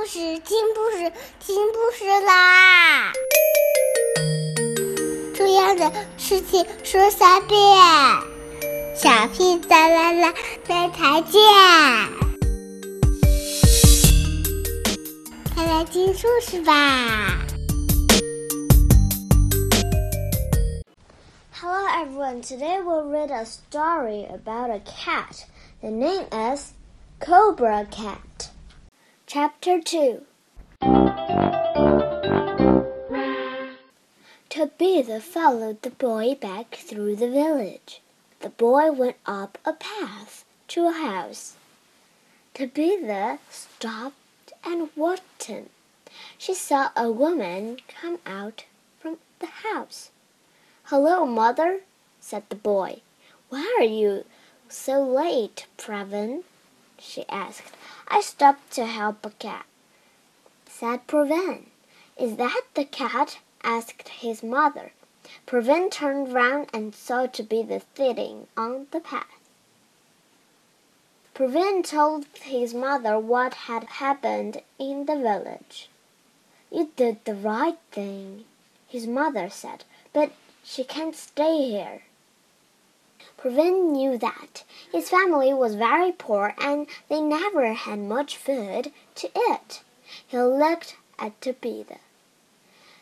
[0.00, 3.12] 故事，听故事，听故事啦！
[5.34, 7.60] 重要的事情说三遍，
[8.96, 10.32] 小屁哒啦啦，
[10.66, 11.42] 明天见！
[15.54, 17.44] 快来听故事吧
[21.52, 25.44] ！Hello everyone, today we'll read a story about a cat.
[25.82, 26.72] The name is
[27.18, 28.29] Cobra Cat.
[29.32, 30.22] Chapter 2
[34.48, 38.00] Tabitha followed the boy back through the village.
[38.40, 41.54] The boy went up a path to a house.
[42.54, 45.68] Tabitha stopped and watched in.
[46.36, 48.64] She saw a woman come out
[48.98, 50.10] from the house.
[50.86, 51.82] Hello, mother,
[52.20, 53.00] said the boy.
[53.48, 54.24] Why are you
[54.68, 56.42] so late, Pravin?
[57.02, 57.72] She asked.
[58.08, 59.64] I stopped to help a cat,
[60.66, 61.66] said Pravin.
[62.18, 63.38] Is that the cat?
[63.62, 64.92] asked his mother.
[65.46, 69.40] Pravin turned round and saw Tabitha sitting on the path.
[71.34, 75.88] Pravin told his mother what had happened in the village.
[76.70, 78.44] You did the right thing,
[78.86, 80.32] his mother said, but
[80.62, 82.02] she can't stay here.
[83.40, 89.30] Pravin knew that his family was very poor and they never had much food to
[89.48, 89.82] eat.
[90.26, 92.00] He looked at Tabitha.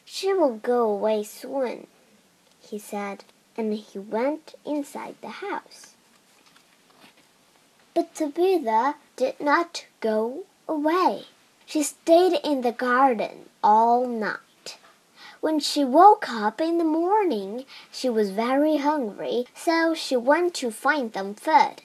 [0.04, 1.88] She will go away soon,
[2.60, 3.24] he said,
[3.56, 5.94] and he went inside the house.
[7.94, 11.24] But Tabitha did not go away.
[11.66, 14.47] She stayed in the garden all night.
[15.40, 20.72] When she woke up in the morning, she was very hungry, so she went to
[20.72, 21.82] find them food.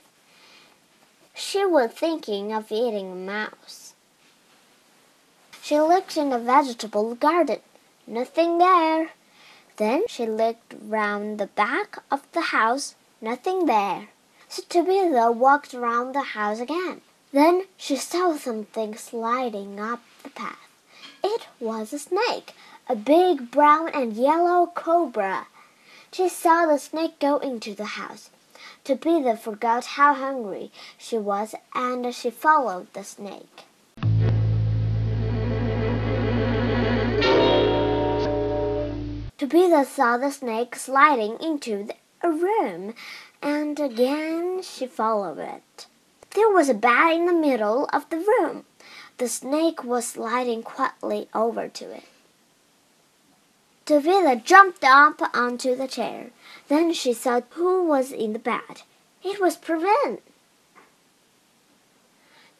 [1.35, 3.93] She was thinking of eating a mouse.
[5.61, 7.59] She looked in the vegetable garden.
[8.07, 9.11] Nothing there.
[9.77, 12.95] Then she looked round the back of the house.
[13.21, 14.09] Nothing there.
[14.49, 17.01] So Tabitha walked round the house again.
[17.31, 20.72] Then she saw something sliding up the path.
[21.23, 22.53] It was a snake
[22.89, 25.47] a big brown and yellow cobra.
[26.11, 28.29] She saw the snake go into the house.
[28.83, 33.63] Tabitha forgot how hungry she was and she followed the snake.
[39.37, 41.87] Tabitha saw the snake sliding into
[42.21, 42.93] a room
[43.41, 45.87] and again she followed it.
[46.35, 48.65] There was a bed in the middle of the room.
[49.17, 52.03] The snake was sliding quietly over to it.
[53.85, 56.31] Tabitha jumped up onto the chair.
[56.67, 58.83] Then she saw who was in the bed.
[59.23, 60.19] It was Pravin.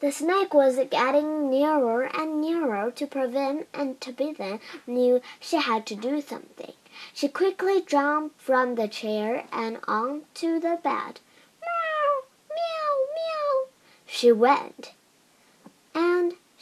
[0.00, 5.94] The snake was getting nearer and nearer to Pravin, and Tabitha knew she had to
[5.94, 6.74] do something.
[7.14, 11.20] She quickly jumped from the chair and onto the bed.
[11.62, 13.68] Meow, meow, meow.
[14.06, 14.92] She went,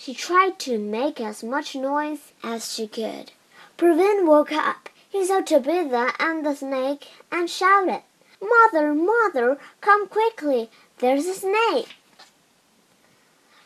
[0.03, 3.31] she tried to make as much noise as she could.
[3.79, 4.89] Pravin woke up.
[5.09, 8.03] He saw Tabitha and the snake and shouted,
[8.41, 11.95] Mother, mother, come quickly, there's a snake.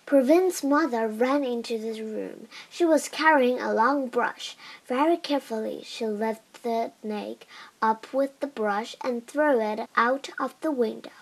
[0.06, 2.48] Pravin's mother ran into the room.
[2.68, 4.56] She was carrying a long brush.
[4.86, 7.48] Very carefully, she lifted the snake
[7.80, 11.16] up with the brush and threw it out of the window.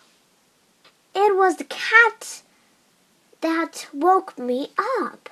[1.15, 2.43] It was the cat
[3.45, 5.29] that woke me up,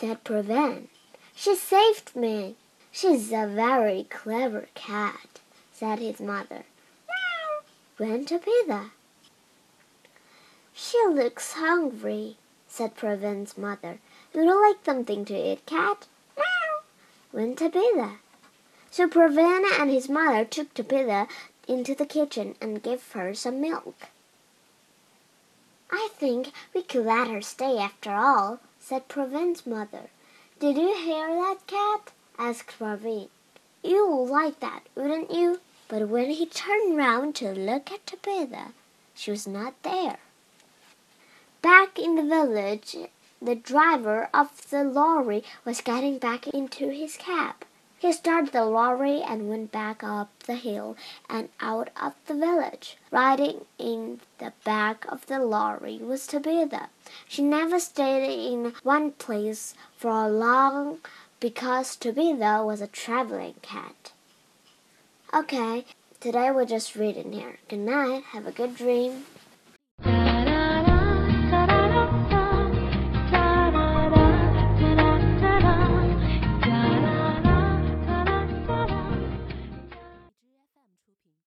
[0.00, 0.88] said Pravin.
[1.36, 2.56] She saved me.
[2.90, 5.38] She's a very clever cat,
[5.72, 6.64] said his mother.
[7.08, 7.62] Meow,
[7.96, 8.90] went Tabitha.
[10.74, 12.36] She looks hungry,
[12.66, 14.00] said Pravin's mother.
[14.34, 16.08] Would you like something to eat, cat?
[16.36, 16.80] Meow,
[17.32, 18.16] went Tabitha.
[18.90, 21.28] So Pravin and his mother took Tabitha
[21.68, 24.08] into the kitchen and gave her some milk.
[25.92, 30.10] I think we could let her stay after all, said Pravin's mother.
[30.60, 32.12] Did you hear that, cat?
[32.38, 33.28] asked Pravin.
[33.82, 35.60] You would like that, wouldn't you?
[35.88, 38.72] But when he turned round to look at Tabitha,
[39.14, 40.18] she was not there.
[41.62, 42.96] Back in the village,
[43.42, 47.64] the driver of the lorry was getting back into his cab.
[48.00, 50.96] He started the lorry and went back up the hill
[51.28, 52.96] and out of the village.
[53.10, 56.88] Riding in the back of the lorry was Tabitha.
[57.28, 61.00] She never stayed in one place for long
[61.40, 64.12] because Tabitha was a traveling cat.
[65.34, 65.84] Okay,
[66.20, 67.58] today we're just reading here.
[67.68, 68.24] Good night.
[68.32, 69.26] Have a good dream.